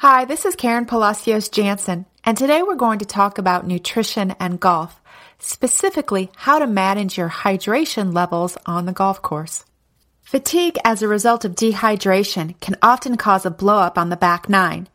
[0.00, 4.58] Hi, this is Karen Palacios Jansen, and today we're going to talk about nutrition and
[4.58, 4.98] golf,
[5.38, 9.66] specifically how to manage your hydration levels on the golf course.
[10.22, 14.88] Fatigue as a result of dehydration can often cause a blowup on the back nine.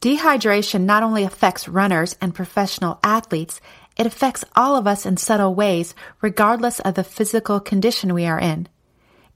[0.00, 3.60] Dehydration not only affects runners and professional athletes,
[3.98, 8.40] it affects all of us in subtle ways, regardless of the physical condition we are
[8.40, 8.66] in.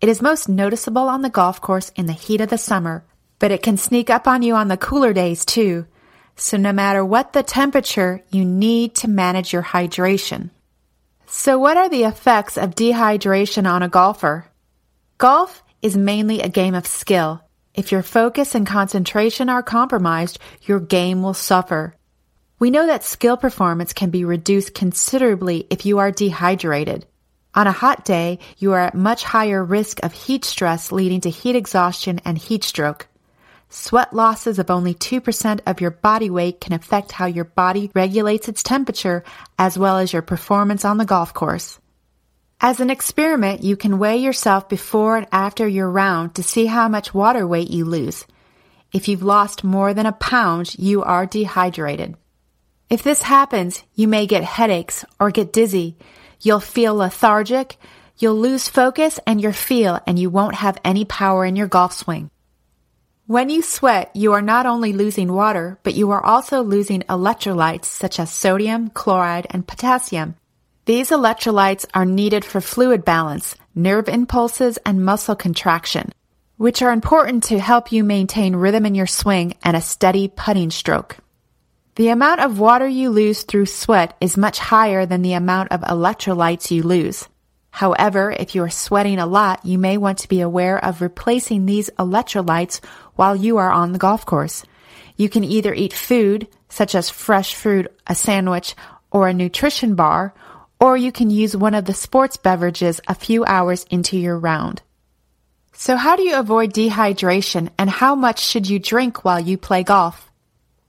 [0.00, 3.04] It is most noticeable on the golf course in the heat of the summer,
[3.38, 5.86] but it can sneak up on you on the cooler days too.
[6.36, 10.50] So no matter what the temperature, you need to manage your hydration.
[11.26, 14.46] So what are the effects of dehydration on a golfer?
[15.18, 17.42] Golf is mainly a game of skill.
[17.74, 21.94] If your focus and concentration are compromised, your game will suffer.
[22.58, 27.06] We know that skill performance can be reduced considerably if you are dehydrated.
[27.54, 31.30] On a hot day, you are at much higher risk of heat stress leading to
[31.30, 33.08] heat exhaustion and heat stroke.
[33.68, 38.48] Sweat losses of only 2% of your body weight can affect how your body regulates
[38.48, 39.24] its temperature
[39.58, 41.80] as well as your performance on the golf course.
[42.60, 46.88] As an experiment, you can weigh yourself before and after your round to see how
[46.88, 48.24] much water weight you lose.
[48.92, 52.16] If you've lost more than a pound, you are dehydrated.
[52.88, 55.96] If this happens, you may get headaches or get dizzy.
[56.40, 57.76] You'll feel lethargic,
[58.16, 61.92] you'll lose focus and your feel, and you won't have any power in your golf
[61.92, 62.30] swing.
[63.28, 67.86] When you sweat, you are not only losing water, but you are also losing electrolytes
[67.86, 70.36] such as sodium, chloride, and potassium.
[70.84, 76.12] These electrolytes are needed for fluid balance, nerve impulses, and muscle contraction,
[76.56, 80.70] which are important to help you maintain rhythm in your swing and a steady putting
[80.70, 81.16] stroke.
[81.96, 85.80] The amount of water you lose through sweat is much higher than the amount of
[85.80, 87.26] electrolytes you lose.
[87.76, 91.66] However, if you are sweating a lot, you may want to be aware of replacing
[91.66, 92.82] these electrolytes
[93.16, 94.64] while you are on the golf course.
[95.16, 98.74] You can either eat food, such as fresh fruit, a sandwich,
[99.10, 100.32] or a nutrition bar,
[100.80, 104.80] or you can use one of the sports beverages a few hours into your round.
[105.74, 109.82] So how do you avoid dehydration and how much should you drink while you play
[109.82, 110.32] golf?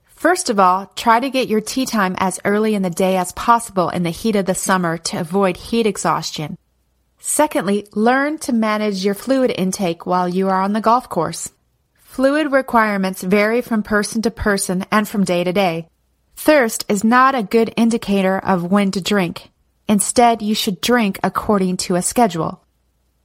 [0.06, 3.32] First of all, try to get your tee time as early in the day as
[3.32, 6.56] possible in the heat of the summer to avoid heat exhaustion.
[7.30, 11.50] Secondly, learn to manage your fluid intake while you are on the golf course.
[11.98, 15.86] Fluid requirements vary from person to person and from day to day.
[16.36, 19.50] Thirst is not a good indicator of when to drink.
[19.86, 22.64] Instead, you should drink according to a schedule.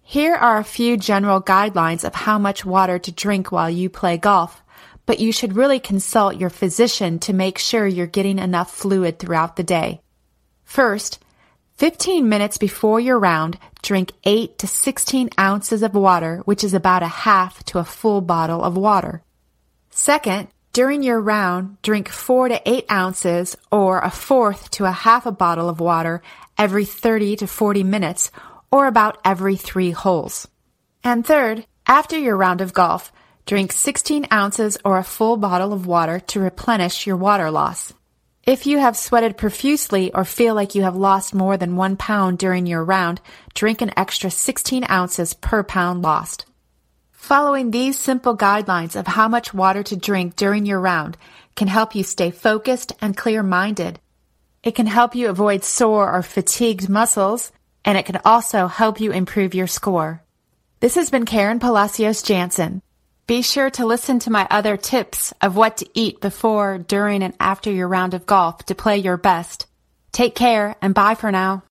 [0.02, 4.18] Here are a few general guidelines of how much water to drink while you play
[4.18, 4.62] golf,
[5.06, 9.56] but you should really consult your physician to make sure you're getting enough fluid throughout
[9.56, 10.02] the day.
[10.66, 11.20] First,
[11.78, 17.02] 15 minutes before your round, drink 8 to 16 ounces of water, which is about
[17.02, 19.24] a half to a full bottle of water.
[19.90, 25.26] Second, during your round, drink 4 to 8 ounces or a fourth to a half
[25.26, 26.22] a bottle of water
[26.58, 28.32] every 30 to 40 minutes
[28.72, 30.48] or about every three holes.
[31.04, 33.12] And third, after your round of golf,
[33.46, 37.94] drink 16 ounces or a full bottle of water to replenish your water loss.
[38.46, 42.38] If you have sweated profusely or feel like you have lost more than one pound
[42.40, 43.22] during your round,
[43.54, 46.46] drink an extra 16 ounces per pound lost.
[47.14, 51.16] Following these simple guidelines of how much water to drink during your round
[51.56, 54.02] can help you stay focused and clear minded.
[54.62, 57.54] It can help you avoid sore or fatigued muscles,
[57.86, 60.22] and it can also help you improve your score.
[60.82, 62.82] This has been Karen Palacios Jansen.
[63.26, 67.34] Be sure to listen to my other tips of what to eat before, during, and
[67.40, 69.66] after your round of golf to play your best.
[70.12, 71.64] Take care and bye for now.